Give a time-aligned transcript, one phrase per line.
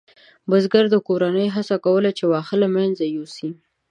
[0.49, 3.49] بزګرو کورنیو هڅه کوله چې واښه له منځه یوسي.